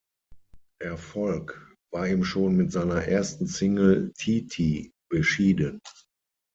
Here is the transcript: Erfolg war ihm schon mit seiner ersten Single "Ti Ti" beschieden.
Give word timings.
Erfolg 0.81 1.77
war 1.91 2.07
ihm 2.07 2.23
schon 2.23 2.57
mit 2.57 2.71
seiner 2.71 3.03
ersten 3.03 3.45
Single 3.45 4.11
"Ti 4.15 4.47
Ti" 4.47 4.93
beschieden. 5.11 5.79